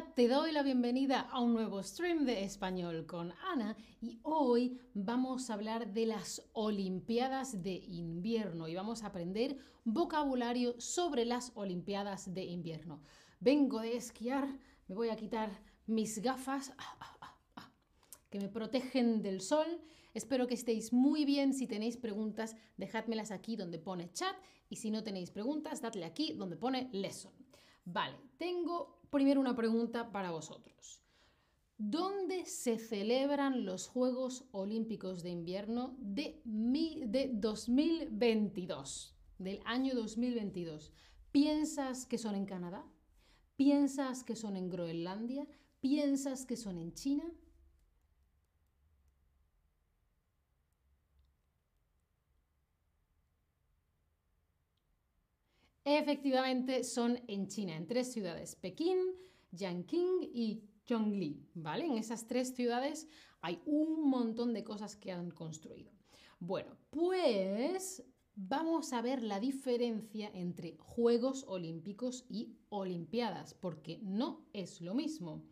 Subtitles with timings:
[0.00, 5.50] Te doy la bienvenida a un nuevo stream de español con Ana y hoy vamos
[5.50, 12.32] a hablar de las Olimpiadas de invierno y vamos a aprender vocabulario sobre las Olimpiadas
[12.32, 13.02] de invierno.
[13.40, 14.48] Vengo de esquiar,
[14.88, 15.50] me voy a quitar
[15.86, 17.72] mis gafas ah, ah, ah,
[18.30, 19.66] que me protegen del sol.
[20.14, 21.52] Espero que estéis muy bien.
[21.52, 24.36] Si tenéis preguntas, dejádmelas aquí donde pone chat
[24.70, 27.32] y si no tenéis preguntas, dadle aquí donde pone lesson.
[27.84, 31.02] Vale, tengo primero una pregunta para vosotros.
[31.76, 39.16] ¿Dónde se celebran los Juegos Olímpicos de Invierno de, de 2022?
[39.38, 40.92] Del año 2022.
[41.32, 42.84] ¿Piensas que son en Canadá?
[43.56, 45.46] ¿Piensas que son en Groenlandia?
[45.80, 47.24] ¿Piensas que son en China?
[55.84, 58.98] Efectivamente, son en China, en tres ciudades, Pekín,
[59.52, 61.86] Yanqing y Zhongli, ¿vale?
[61.86, 63.08] En esas tres ciudades
[63.40, 65.92] hay un montón de cosas que han construido.
[66.38, 74.80] Bueno, pues vamos a ver la diferencia entre Juegos Olímpicos y Olimpiadas, porque no es
[74.80, 75.44] lo mismo.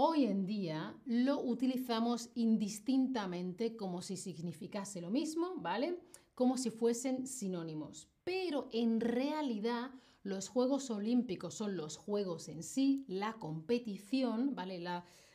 [0.00, 5.98] Hoy en día lo utilizamos indistintamente como si significase lo mismo, ¿vale?
[6.34, 9.90] Como si fuesen sinónimos pero en realidad
[10.22, 14.84] los Juegos Olímpicos son los Juegos en sí, la competición, ¿vale?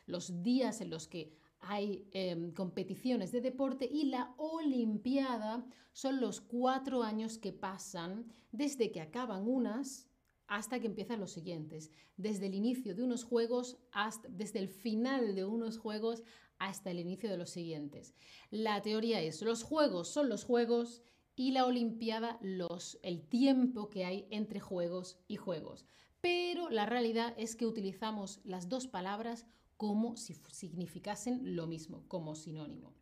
[0.06, 6.40] los días en los que hay em, competiciones de deporte y la Olimpiada son los
[6.40, 10.06] cuatro años que pasan desde que acaban unas
[10.46, 15.34] hasta que empiezan los siguientes, desde el inicio de unos juegos hasta desde el final
[15.34, 16.22] de unos juegos
[16.58, 18.14] hasta el inicio de los siguientes.
[18.50, 21.02] La teoría es, los juegos son los juegos
[21.36, 25.86] y la Olimpiada los, el tiempo que hay entre juegos y juegos.
[26.20, 32.34] Pero la realidad es que utilizamos las dos palabras como si significasen lo mismo, como
[32.34, 32.94] sinónimo.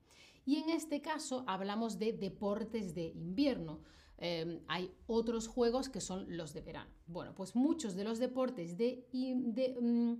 [0.44, 3.80] Y en este caso hablamos de deportes de invierno.
[4.24, 6.90] Em, hay otros juegos que son los de verano.
[7.06, 10.14] Bueno, pues muchos de los deportes de, de, mm,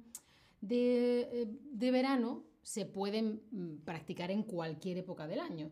[0.68, 5.70] eh, de verano se pueden mm, practicar en cualquier época del año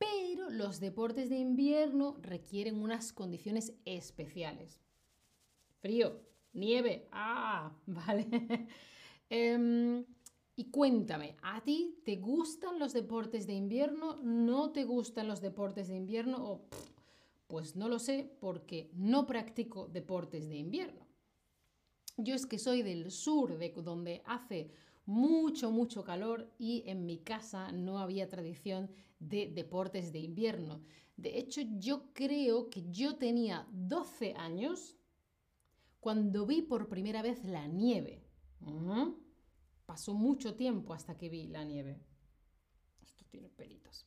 [0.00, 4.80] pero los deportes de invierno requieren unas condiciones especiales.
[5.80, 6.22] Frío,
[6.54, 8.26] nieve, ah, vale.
[9.28, 10.04] Em,
[10.56, 14.16] y cuéntame, ¿a ti te gustan los deportes de invierno?
[14.22, 16.38] ¿No te gustan los deportes de invierno?
[16.44, 16.66] O,
[17.50, 21.06] pues no lo sé porque no practico deportes de invierno.
[22.16, 24.70] Yo es que soy del sur, de donde hace
[25.04, 28.88] mucho, mucho calor y en mi casa no había tradición
[29.18, 30.80] de deportes de invierno.
[31.16, 34.96] De hecho, yo creo que yo tenía 12 años
[35.98, 38.22] cuando vi por primera vez la nieve.
[39.86, 42.00] Pasó mucho tiempo hasta que vi la nieve.
[43.02, 44.06] Esto tiene pelitos.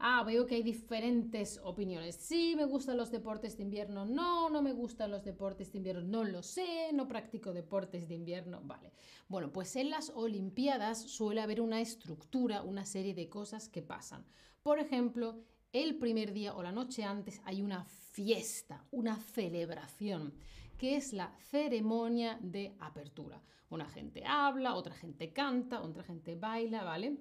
[0.00, 2.14] Ah, veo que hay diferentes opiniones.
[2.14, 4.04] Sí, me gustan los deportes de invierno.
[4.04, 6.02] No, no me gustan los deportes de invierno.
[6.02, 8.60] No lo sé, no practico deportes de invierno.
[8.62, 8.92] Vale.
[9.26, 14.24] Bueno, pues en las Olimpiadas suele haber una estructura, una serie de cosas que pasan.
[14.62, 15.42] Por ejemplo,
[15.72, 20.34] el primer día o la noche antes hay una fiesta, una celebración,
[20.76, 23.42] que es la ceremonia de apertura.
[23.68, 27.18] Una gente habla, otra gente canta, otra gente baila, ¿vale?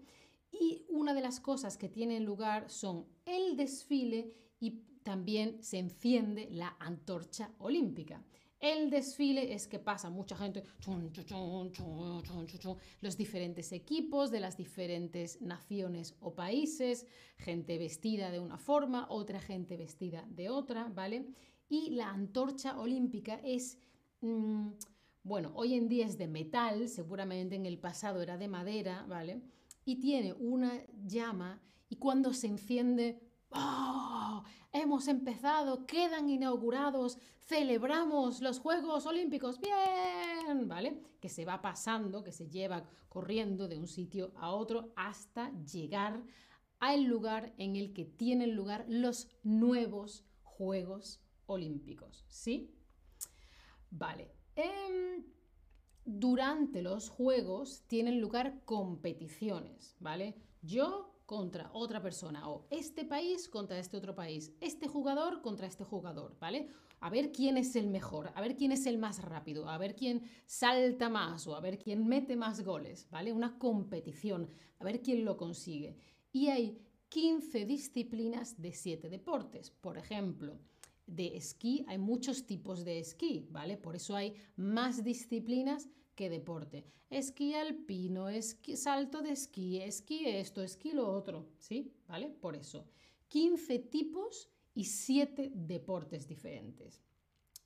[0.52, 6.50] Y una de las cosas que tienen lugar son el desfile y también se enciende
[6.52, 8.24] la antorcha olímpica.
[8.60, 10.64] El desfile es que pasa mucha gente,
[13.02, 17.06] los diferentes equipos de las diferentes naciones o países,
[17.38, 21.28] gente vestida de una forma, otra gente vestida de otra, ¿vale?
[21.70, 23.78] Y la antorcha olímpica es,
[24.22, 24.70] mm,
[25.24, 29.42] bueno, hoy en día es de metal, seguramente en el pasado era de madera, ¿vale?
[29.88, 33.22] Y tiene una llama y cuando se enciende,
[33.52, 34.44] ¡oh!
[34.74, 41.02] Hemos empezado, quedan inaugurados, celebramos los Juegos Olímpicos, bien, ¿vale?
[41.22, 46.22] Que se va pasando, que se lleva corriendo de un sitio a otro hasta llegar
[46.80, 52.76] al lugar en el que tienen lugar los nuevos Juegos Olímpicos, ¿sí?
[53.90, 54.36] Vale.
[54.54, 55.24] Em,
[56.08, 60.36] durante los juegos tienen lugar competiciones, ¿vale?
[60.62, 65.84] Yo contra otra persona o este país contra este otro país, este jugador contra este
[65.84, 66.70] jugador, ¿vale?
[67.02, 69.96] A ver quién es el mejor, a ver quién es el más rápido, a ver
[69.96, 73.34] quién salta más o a ver quién mete más goles, ¿vale?
[73.34, 74.50] Una competición,
[74.80, 75.98] a ver quién lo consigue.
[76.32, 79.72] Y hay 15 disciplinas de 7 deportes.
[79.72, 80.58] Por ejemplo,
[81.08, 83.78] de esquí, hay muchos tipos de esquí, ¿vale?
[83.78, 86.86] Por eso hay más disciplinas que deporte.
[87.10, 91.94] Esquí alpino, esquí, salto de esquí, esquí esto, esquí lo otro, ¿sí?
[92.08, 92.30] ¿Vale?
[92.30, 92.86] Por eso.
[93.30, 97.02] 15 tipos y 7 deportes diferentes.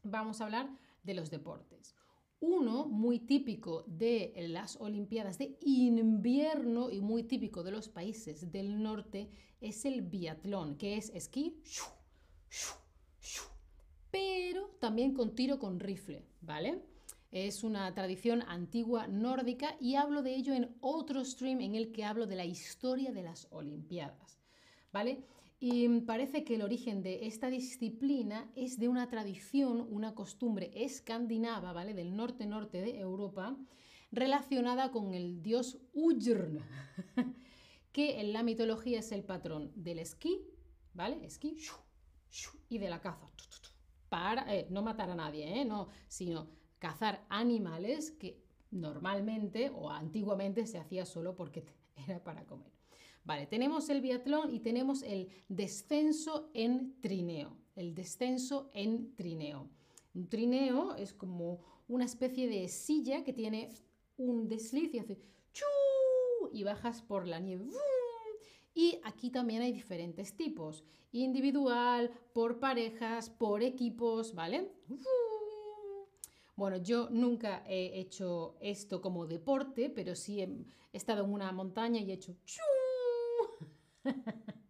[0.04, 1.96] Vamos a hablar de los deportes.
[2.40, 8.82] Uno muy típico de las Olimpiadas de invierno y muy típico de los países del
[8.82, 9.30] norte
[9.60, 11.62] es el biatlón, que es esquí,
[14.12, 16.84] pero también con tiro con rifle, ¿vale?
[17.32, 22.04] Es una tradición antigua nórdica y hablo de ello en otro stream en el que
[22.04, 24.38] hablo de la historia de las Olimpiadas,
[24.92, 25.24] ¿vale?
[25.64, 31.72] Y parece que el origen de esta disciplina es de una tradición, una costumbre escandinava,
[31.72, 31.94] ¿vale?
[31.94, 33.56] Del norte-norte de Europa,
[34.12, 36.60] relacionada con el dios Ujrn,
[37.94, 40.42] que en la mitología es el patrón del esquí,
[40.94, 41.24] ¿vale?
[41.24, 41.56] Esquí
[42.70, 43.30] y de la caza.
[44.10, 45.66] Para eh, no matar a nadie, ¿eh?
[45.66, 46.48] no, sino
[46.80, 48.42] cazar animales que
[48.72, 51.64] normalmente o antiguamente se hacía solo porque
[52.08, 52.72] era para comer.
[53.24, 57.56] Vale, tenemos el biatlón y tenemos el descenso en trineo.
[57.76, 59.70] El descenso en trineo.
[60.14, 63.70] Un trineo es como una especie de silla que tiene
[64.18, 65.20] un desliz y hace
[65.54, 65.66] ¡chu!
[66.52, 67.70] y bajas por la nieve.
[68.74, 70.84] Y aquí también hay diferentes tipos.
[71.12, 74.72] Individual, por parejas, por equipos, ¿vale?
[76.56, 82.00] Bueno, yo nunca he hecho esto como deporte, pero sí he estado en una montaña
[82.00, 82.36] y he hecho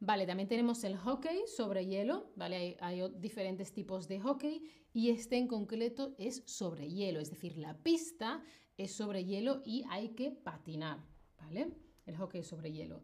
[0.00, 2.78] Vale, también tenemos el hockey sobre hielo, ¿vale?
[2.80, 7.58] Hay, hay, diferentes tipos de hockey y este en concreto es sobre hielo, es decir,
[7.58, 8.42] la pista
[8.76, 11.04] es sobre hielo y hay que patinar,
[11.36, 11.74] ¿vale?
[12.06, 13.02] El hockey sobre hielo.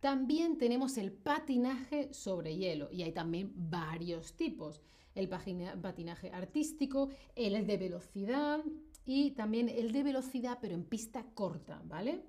[0.00, 4.80] También tenemos el patinaje sobre hielo y hay también varios tipos.
[5.14, 8.60] El patinaje artístico, el de velocidad
[9.04, 12.24] y también el de velocidad pero en pista corta, ¿vale?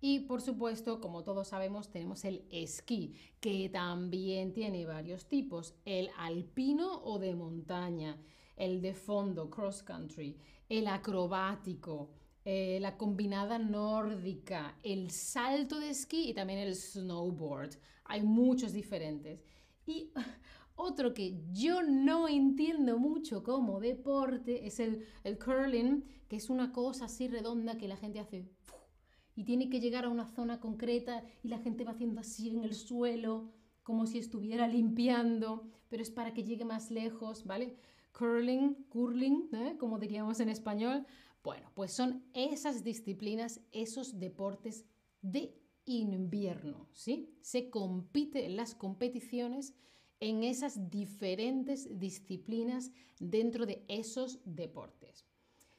[0.00, 5.74] Y por supuesto, como todos sabemos, tenemos el esquí, que también tiene varios tipos.
[5.84, 8.18] El alpino o de montaña,
[8.56, 10.36] el de fondo, cross country,
[10.68, 12.10] el acrobático,
[12.44, 17.76] eh, la combinada nórdica, el salto de esquí y también el snowboard.
[18.04, 19.44] Hay muchos diferentes.
[19.86, 20.10] Y
[20.74, 25.06] otro que yo no entiendo mucho como deporte es el,
[25.38, 28.48] curling, que es una cosa así redonda que la gente hace
[29.34, 32.64] y tiene que llegar a una zona concreta y la gente va haciendo así en
[32.64, 33.52] el suelo
[33.82, 37.76] como si estuviera limpiando, pero es para que llegue más lejos, ¿vale?
[38.12, 39.76] Curling, curling, ¿eh?
[39.78, 41.06] como diríamos en español,
[41.42, 44.84] bueno, pues son esas disciplinas, esos deportes
[45.22, 45.54] de
[45.84, 47.36] invierno, ¿sí?
[47.40, 49.74] Se compite en las competiciones
[50.20, 55.26] en esas diferentes disciplinas dentro de esos deportes.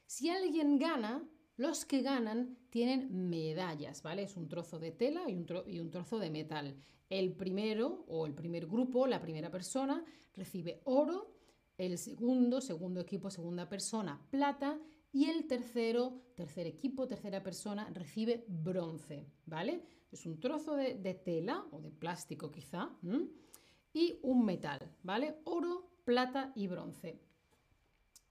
[0.06, 1.26] Si alguien gana,
[1.56, 4.24] los que ganan tienen medallas, ¿vale?
[4.24, 6.76] Es un trozo de tela y un, y un, trozo de metal.
[7.08, 11.32] El primero o el primer grupo, la primera persona, recibe oro,
[11.78, 14.78] el segundo, segundo equipo, segunda persona, plata
[15.14, 19.80] y el tercero, tercer equipo, tercera persona, recibe bronce, ¿vale?
[20.10, 22.90] Es un trozo de, tela o de plástico quizá
[23.92, 25.36] y un metal, ¿vale?
[25.44, 27.20] Oro, plata y bronce.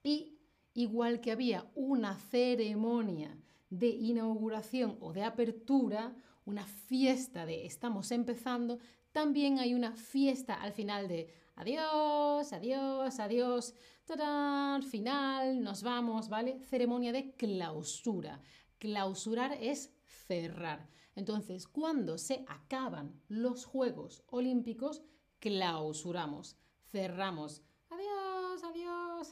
[0.03, 0.37] Y
[0.73, 3.37] igual que había una ceremonia
[3.69, 6.13] de inauguración o de apertura,
[6.45, 8.79] una fiesta de estamos empezando,
[9.13, 13.73] también hay una fiesta al final de adiós, adiós, adiós,
[14.05, 14.83] ¡Tarán!
[14.83, 16.59] Final, nos vamos, ¿vale?
[16.59, 18.41] Ceremonia de clausura.
[18.77, 19.93] Clausurar es
[20.27, 20.89] cerrar.
[21.15, 25.03] Entonces, cuando se acaban los Juegos Olímpicos,
[25.39, 26.57] clausuramos,
[26.91, 27.63] cerramos.
[27.89, 29.31] Adiós, adiós.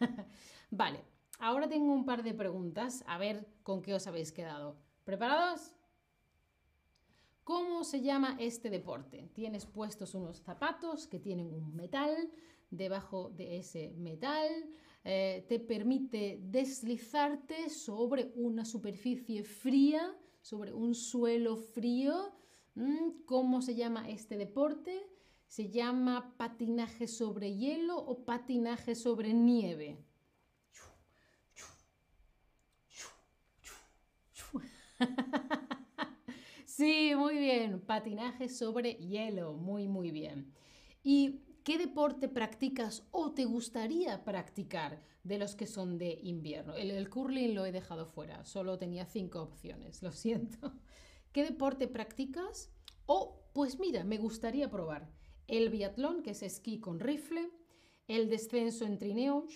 [0.70, 1.04] vale,
[1.38, 4.76] ahora tengo un par de preguntas, a ver con qué os habéis quedado.
[5.04, 5.72] ¿Preparados?
[7.44, 9.28] ¿Cómo se llama este deporte?
[9.34, 12.30] Tienes puestos unos zapatos que tienen un metal,
[12.70, 14.48] debajo de ese metal,
[15.04, 22.32] eh, te permite deslizarte sobre una superficie fría, sobre un suelo frío.
[22.76, 25.04] Mm, ¿Cómo se llama este deporte?
[25.48, 29.98] ¿Se llama patinaje sobre hielo o patinaje sobre nieve?
[36.82, 40.52] Sí, muy bien, patinaje sobre hielo, muy, muy bien.
[41.04, 46.74] ¿Y ¿Qué deporte practicas o te gustaría practicar de los que son de invierno?
[46.74, 50.72] El, curling lo he dejado fuera, solo tenía cinco opciones, lo siento.
[51.32, 52.68] ¿Qué deporte practicas?
[53.06, 55.08] O, pues mira, me gustaría probar
[55.46, 57.48] el biatlón, que es esquí con rifle,
[58.08, 59.46] el descenso en trineo,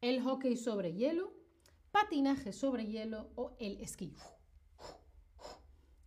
[0.00, 1.34] el hockey sobre hielo,
[1.90, 4.14] patinaje sobre hielo o el esquí.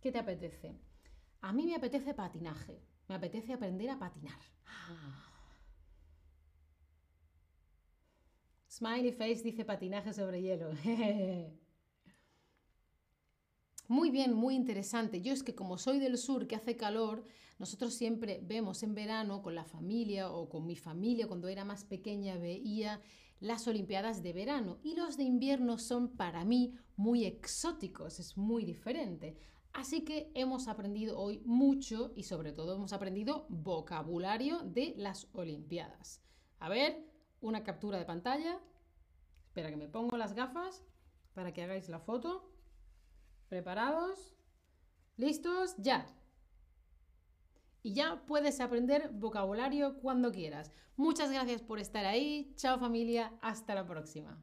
[0.02, 0.74] ¿Qué te apetece?
[1.42, 2.82] A mí me apetece patinaje.
[3.08, 4.40] Me apetece aprender a patinar.
[8.68, 10.70] Smiley face dice patinaje sobre hielo.
[13.88, 15.20] Muy bien, muy interesante.
[15.20, 17.24] Yo es que como soy del sur, que hace calor,
[17.58, 21.84] nosotros siempre vemos en verano con la familia o con mi familia, cuando era más
[21.84, 23.02] pequeña, veía
[23.40, 28.64] las Olimpiadas de verano y los de invierno son para mí muy exóticos, es muy
[28.64, 29.36] diferente.
[29.72, 36.22] Así que hemos aprendido hoy mucho y sobre todo hemos aprendido vocabulario de las Olimpiadas.
[36.58, 37.04] A ver,
[37.40, 38.60] una captura de pantalla.
[39.46, 40.82] Espera que me pongo las gafas
[41.34, 42.52] para que hagáis la foto.
[43.48, 44.34] ¿Preparados?
[45.16, 45.74] ¿Listos?
[45.78, 46.06] Ya.
[47.82, 50.70] Y ya puedes aprender vocabulario cuando quieras.
[50.96, 52.52] Muchas gracias por estar ahí.
[52.56, 53.32] Chao familia.
[53.40, 54.42] Hasta la próxima.